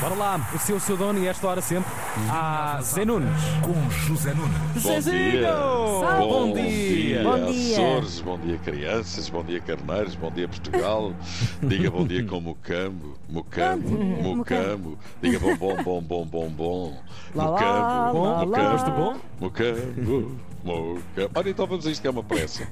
[0.00, 1.90] Bora lá, o seu, seu dono e esta hora sempre.
[2.28, 3.30] Ah, Zé Nunes.
[3.62, 4.82] Com José Nunes.
[4.82, 5.30] Bom Zezinho!
[5.30, 5.52] dia.
[6.18, 7.22] Bom dia.
[7.22, 7.72] Bom dia.
[7.72, 11.14] Açores, bom dia crianças, bom dia carneiros, bom dia Portugal.
[11.64, 13.88] Diga bom dia com Mocambo, Mocambo,
[14.22, 14.98] Mocambo.
[15.22, 17.02] Diga bom, bom, bom, bom, bom, bom.
[17.34, 18.46] Mocambo, Bom,
[18.92, 19.16] bom?
[19.40, 21.00] Mocambo, Mocambo.
[21.34, 22.68] Ora, então vamos a isto que é uma pressa.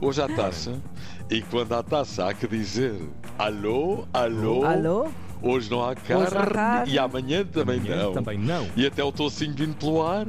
[0.00, 0.80] Hoje há taça
[1.28, 2.94] e quando há taça há que dizer
[3.36, 4.64] alô, alô.
[4.64, 5.08] Alô?
[5.42, 6.92] Hoje não há carne, não há carne.
[6.92, 8.12] e amanhã também Amanhã não.
[8.12, 8.66] também não.
[8.76, 10.26] E até o tocinho vindo pelo ar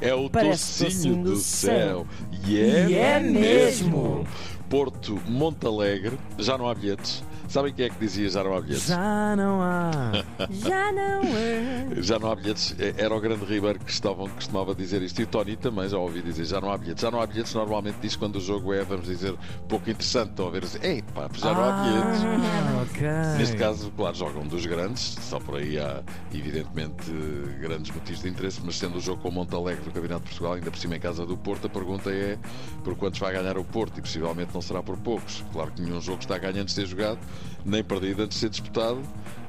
[0.00, 2.06] é o Parece tocinho tocinho do do céu.
[2.44, 4.26] E é, E é mesmo.
[4.68, 7.22] Porto Montalegre, já não há bilhetes.
[7.48, 8.88] Sabem quem é que dizia já não há bilhetes?
[8.88, 9.90] Já não há.
[10.52, 11.86] Já não é.
[12.02, 12.76] Já não há bilhetes.
[12.78, 15.18] É- Era o grande Ribeiro que estavam, costumava dizer isto.
[15.20, 17.00] E o Tony também já ouvi dizer já não há bilhetes.
[17.02, 19.34] Já não há bilhetes normalmente diz quando o jogo é, vamos dizer,
[19.66, 20.28] pouco interessante.
[20.32, 22.22] Estão a ver assim, ei pá, já não há bilhetes.
[22.24, 23.38] Ah, ok.
[23.38, 26.02] Neste caso, claro, jogam dos grandes, só por aí há,
[26.34, 27.10] evidentemente,
[27.60, 30.52] grandes motivos de interesse, mas sendo o jogo com o Montalegre do Campeonato de Portugal,
[30.52, 32.36] ainda por cima em casa do Porto, a pergunta é
[32.84, 35.44] por quantos vai ganhar o Porto e possivelmente não será por poucos.
[35.52, 37.18] Claro que nenhum jogo está a ganhar antes de ser jogado,
[37.64, 39.00] nem perdido antes de ser disputado.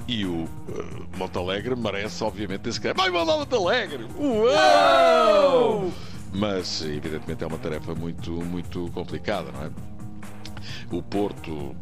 [0.07, 2.95] E o eh, Montalegre merece, obviamente, esse cara.
[2.95, 4.07] Vai mandar Montalegre!
[4.17, 5.91] Uau!
[6.31, 9.71] Mas, evidentemente, é uma tarefa muito, muito complicada, não é?
[10.91, 11.75] O Porto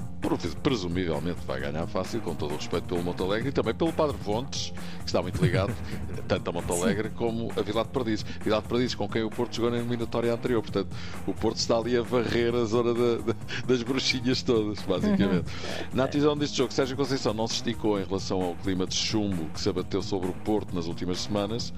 [0.61, 4.73] presumivelmente vai ganhar fácil, com todo o respeito pelo Montalegre e também pelo Padre Fontes,
[4.99, 5.73] que está muito ligado
[6.27, 8.25] tanto a Montalegre como a Vila de Perdizes.
[8.43, 10.61] Vila de Perdizes com quem o Porto jogou na eliminatória anterior.
[10.61, 10.89] Portanto,
[11.25, 15.45] o Porto está ali a varrer a zona da- da- das bruxinhas todas, basicamente.
[15.93, 19.45] Na decisão deste jogo, Sérgio Conceição não se esticou em relação ao clima de chumbo
[19.53, 21.73] que se abateu sobre o Porto nas últimas semanas,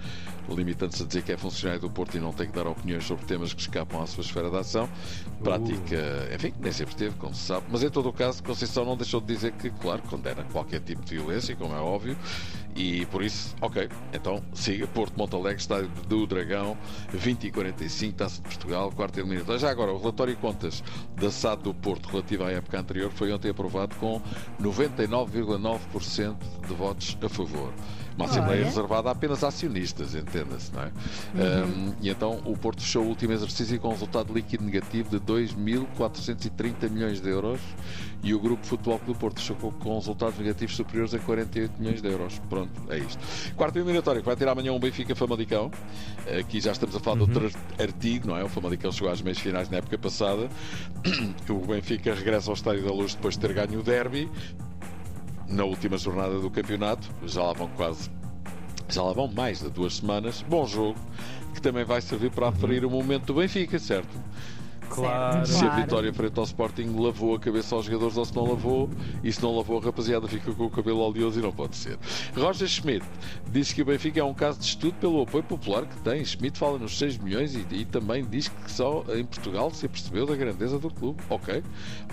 [0.50, 3.26] limitando-se a dizer que é funcionário do Porto e não tem que dar opiniões sobre
[3.26, 4.90] temas que escapam à sua esfera de ação.
[5.44, 7.66] Prática, enfim, nem sempre teve, como se sabe.
[7.70, 11.04] Mas em todo o caso, Conceição não deixou de dizer que, claro, condena qualquer tipo
[11.04, 12.18] de violência, como é óbvio,
[12.76, 16.78] e por isso, ok, então siga Porto Montalegre, estádio do Dragão,
[17.12, 19.60] 20 e 45, Taça de Portugal, quarto eliminatório.
[19.60, 20.84] Já agora, o relatório de contas
[21.16, 24.22] da SAD do Porto relativo à época anterior foi ontem aprovado com
[24.62, 26.38] 99,9%
[26.68, 27.74] de votos a favor.
[28.16, 28.66] Uma Assembleia Olha.
[28.66, 30.92] reservada apenas a acionistas, entenda-se, não é?
[31.36, 35.20] Um, e então o Porto fechou o último exercício com um resultado líquido negativo de
[35.20, 37.60] 2.430 milhões de euros
[38.24, 42.02] e o Grupo Futebol Clube do Porto fechou com, resultados negativos superiores a 48 milhões
[42.02, 42.40] de euros.
[42.50, 43.20] Pronto, é isto.
[43.56, 45.72] Quarto eliminatório que vai ter amanhã um Benfica Famalicão.
[46.40, 48.44] Aqui já estamos a falar de outro artigo, não é?
[48.44, 50.50] O Famalicão chegou às meias finais na época passada.
[51.50, 54.30] O Benfica regressa ao Estádio da Luz depois de ter ganho o derby
[55.50, 57.10] na última jornada do campeonato.
[57.26, 58.10] Já lá vão quase.
[58.88, 60.44] Já lá vão mais de duas semanas.
[60.48, 61.00] Bom jogo,
[61.54, 64.18] que também vai servir para aferir o momento do Benfica, certo?
[64.90, 65.46] Claro.
[65.46, 68.90] Se a vitória frente ao Sporting lavou a cabeça aos jogadores ou se não lavou,
[69.24, 71.98] e se não lavou, a rapaziada fica com o cabelo oleoso e não pode ser.
[72.36, 73.06] Roger Schmidt
[73.52, 76.24] disse que o Benfica é um caso de estudo pelo apoio popular que tem.
[76.24, 80.26] Schmidt fala nos 6 milhões e, e também diz que só em Portugal se apercebeu
[80.26, 81.22] da grandeza do clube.
[81.30, 81.64] Ok,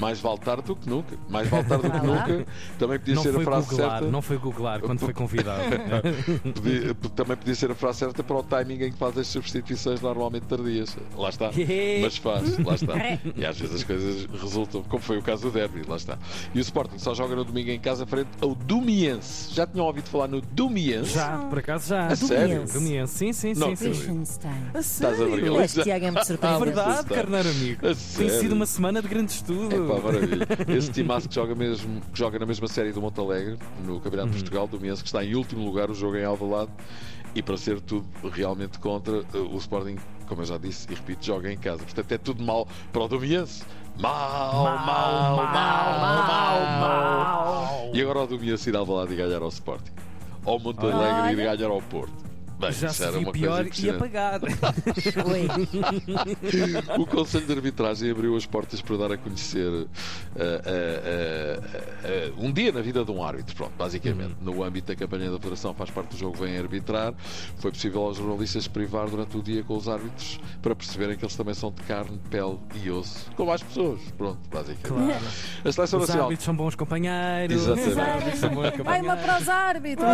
[0.00, 1.16] mais vale tarde do que nunca.
[1.28, 2.46] Mais vale tarde do que nunca.
[2.78, 4.06] Também podia Não ser a frase googlar, certa.
[4.10, 5.62] não foi googlar quando foi convidado.
[6.54, 10.00] Podia- também podia ser a frase certa para o timing em que faz as substituições
[10.00, 10.96] normalmente tardias.
[11.16, 11.50] Lá está.
[12.02, 12.94] Mas faz, lá está.
[13.36, 16.18] E às vezes as coisas resultam, como foi o caso do Derby, lá está.
[16.54, 19.54] E o Sporting só joga no domingo em casa frente ao Dumiense.
[19.54, 21.14] Já tinham ouvido falar no Dumiense?
[21.14, 22.06] Já, por acaso já.
[22.08, 22.64] A sério?
[22.72, 23.94] Domiense, sim, sim, Não sim.
[23.94, 24.18] sim.
[24.74, 25.60] A Estás a sério?
[25.62, 26.64] Este Tiago é muito É surpreendente.
[26.64, 27.14] verdade, Está.
[27.14, 27.78] carneiro amigo.
[27.80, 28.40] A Tem sério?
[28.40, 29.74] sido uma semana de grande estudo.
[29.74, 30.46] É pá, maravilha.
[30.76, 34.36] Esse timaço que joga, mesmo, que joga na mesma série do Montalegre, no Campeonato de
[34.38, 36.70] Portugal, do Miense, que está em último lugar, o jogo em Alvalade,
[37.34, 41.24] e para ser tudo realmente contra, eh, o Sporting, como eu já disse e repito,
[41.24, 41.82] joga em casa.
[41.82, 43.64] Portanto, é tudo mal para o Domiense.
[43.98, 47.90] Mal, mal, mal, mal, mal.
[47.94, 49.92] E agora o Domiense ir ao Alvalade e ganhar ao Sporting.
[50.44, 51.32] Ou o Montalegre Olha.
[51.32, 52.35] ir ganhar ao Porto.
[52.58, 54.40] Bem, Já isso se era viu uma pior coisa e apagar.
[55.30, 55.46] Oi.
[56.98, 59.88] O Conselho de Arbitragem abriu as portas para dar a conhecer uh, uh, uh,
[62.40, 64.36] uh, um dia na vida de um árbitro, pronto, basicamente.
[64.40, 67.12] No âmbito da campanha da Federação faz parte do jogo Vem Arbitrar.
[67.58, 71.36] Foi possível aos jornalistas privar durante o dia com os árbitros para perceberem que eles
[71.36, 74.00] também são de carne, pele e osso, como as pessoas.
[74.16, 75.12] Pronto, basicamente.
[75.12, 75.24] Claro.
[75.64, 76.24] A Seleção Os Nacional.
[76.24, 77.56] árbitros são bons companheiros.
[77.56, 77.90] Exatamente.
[77.90, 80.08] Os árbitros são bons Vai uma para os árbitros.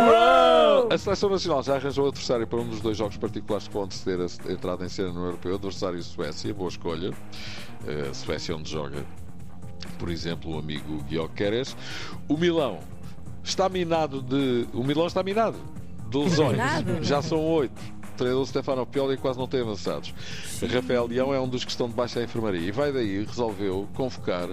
[0.91, 4.19] A Seleção Nacional já arranjou adversário para um dos dois jogos particulares que vão anteceder
[4.19, 5.55] a entrada em cena no Europeu.
[5.55, 7.11] Adversário Suécia, boa escolha.
[7.87, 9.05] Eh, Suécia, onde joga,
[9.99, 11.75] por exemplo, o amigo Guioqueres.
[12.27, 12.79] O Milão
[13.43, 14.67] está minado de.
[14.73, 15.57] O Milão está minado
[16.09, 16.57] de lesões.
[17.01, 17.81] Já são oito.
[18.13, 20.13] O treinador Stefano Pioli quase não tem avançados.
[20.71, 24.47] Rafael Leão é um dos que estão debaixo da enfermaria e vai daí resolveu convocar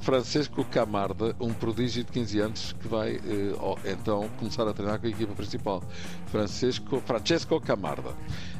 [0.00, 5.06] Francesco Camarda, um prodígio de 15 anos que vai eh, então começar a treinar com
[5.06, 5.82] a equipa principal.
[6.26, 8.10] Francesco, Francesco Camarda.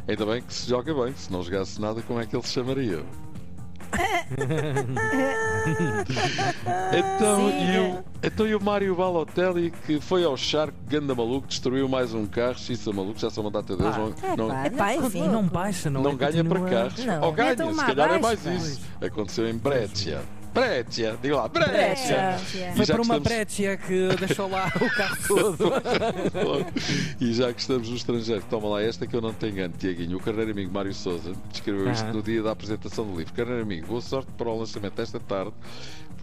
[0.07, 2.53] Ainda bem que se joga bem, se não jogasse nada, como é que ele se
[2.53, 3.03] chamaria?
[6.93, 11.89] então, e o, então e o Mário Balotelli que foi ao charco, ganda maluco, destruiu
[11.89, 14.71] mais um carro, xista maluco, já são uma data deles, não, É não, pá, É
[14.71, 16.15] pá, não, enfim, Não baixa, não, não é?
[16.15, 17.05] ganha para Continua- carros.
[17.05, 17.21] Não.
[17.23, 18.55] Ou ganha, Então, se calhar é mais baixa.
[18.55, 18.81] isso.
[19.01, 20.23] Aconteceu em Breccia.
[20.53, 21.49] Breccia, diga lá.
[21.49, 22.39] Breccia.
[22.77, 25.73] Foi que uma estamos- breccia que deixou lá o carro todo.
[27.21, 30.17] e já que estamos no estrangeiro, toma lá esta que eu não te engano, Tiaguinho.
[30.17, 32.13] O carneiro amigo Mário Souza escreveu isto Aham.
[32.15, 33.33] no dia da apresentação do livro.
[33.33, 35.53] Carneiro amigo, boa sorte para o lançamento desta tarde.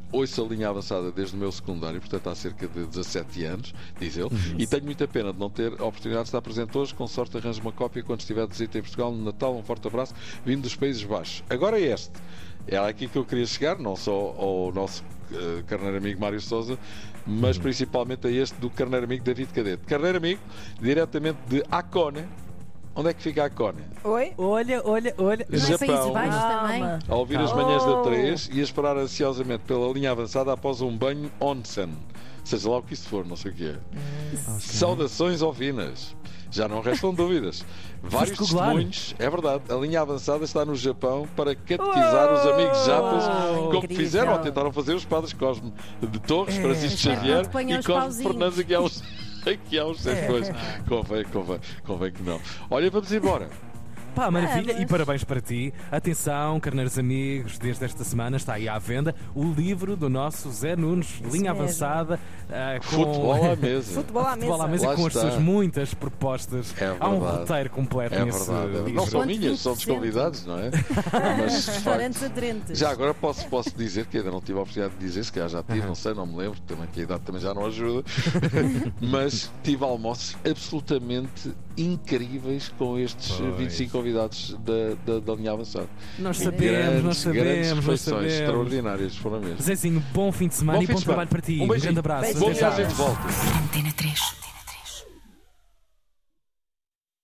[0.09, 4.15] Ouço a linha avançada desde o meu secundário, portanto há cerca de 17 anos, diz
[4.15, 6.94] ele, e tenho muita pena de não ter a oportunidade de estar presente hoje.
[6.95, 9.53] Com sorte, arranjo uma cópia quando estiver de visita em Portugal no Natal.
[9.57, 10.13] Um forte abraço,
[10.45, 11.44] vindo dos Países Baixos.
[11.50, 12.13] Agora é este.
[12.67, 16.77] É aqui que eu queria chegar, não só ao nosso eh, carneiro amigo Mário Souza,
[17.25, 19.83] mas principalmente a este do carneiro amigo David Cadete.
[19.85, 20.41] Carneiro amigo,
[20.81, 22.25] diretamente de Akone.
[22.93, 23.81] Onde é que fica Akone?
[24.03, 24.33] Oi?
[24.37, 25.47] Olha, olha, olha.
[25.51, 26.11] É Japão.
[26.13, 26.29] Também?
[26.31, 26.99] Calma.
[27.07, 27.55] A ouvir as Oh.
[27.55, 31.89] manhãs da 3 e a esperar ansiosamente pela linha avançada após um banho onsen.
[32.43, 33.75] Seja lá o que isso for, não sei o que é.
[34.59, 36.15] Saudações ovinas.
[36.51, 37.65] Já não restam dúvidas.
[38.01, 39.63] Vários testemunhos, é verdade.
[39.69, 43.23] A linha avançada está no Japão para catequizar os amigos japas,
[43.57, 43.97] como incrível.
[43.97, 48.23] fizeram ou tentaram fazer os padres Cosme de Torres, É, Francisco Xavier e os Cosme.
[48.23, 49.03] Fernandes aqui há uns.
[49.47, 50.27] Aqui há uns seis É.
[50.27, 50.55] coisas.
[50.89, 52.38] Convém, convém, convém que não.
[52.69, 53.47] Olha, vamos embora.
[54.17, 54.81] Pá, maravilha, Vamos.
[54.81, 55.71] e parabéns para ti.
[55.91, 60.75] Atenção, carneiros amigos, desde esta semana está aí à venda o livro do nosso Zé
[60.75, 61.61] Nunes, linha mesmo.
[61.63, 62.19] avançada,
[62.49, 63.93] ah, com Futebol à mesa.
[63.93, 64.71] Futebol à Futebol à mesa.
[64.71, 65.21] mesa Lá com as está.
[65.29, 66.73] suas muitas propostas.
[66.81, 68.71] É Há um roteiro completo É nesse verdade.
[68.77, 68.93] livro.
[68.93, 69.93] Não são minhas, são dos 20%?
[69.93, 70.71] convidados, não é?
[71.39, 72.77] Mas Restaurantes aderentes.
[72.79, 75.49] Já agora posso, posso dizer que ainda não tive a oportunidade de dizer, se calhar
[75.49, 78.03] já tive, não sei, não me lembro, também que a idade também já não ajuda,
[78.99, 83.56] mas tive almoços absolutamente incríveis com estes Pois.
[83.57, 85.88] 25 convidados da, da, da linha avançada.
[86.19, 88.33] Nós E sabemos, nós grandes sabemos, nós refeições sabemos.
[88.33, 89.62] extraordinárias foram mesmo.
[89.62, 91.53] Zezinho, bom fim de semana Bom e bom trabalho para ti.
[91.62, 91.79] Um beijinho.
[91.94, 92.39] grande abraço.
[92.56, 92.69] Já.
[92.69, 93.21] viagem de volta.
[93.63, 94.46] Antena 3.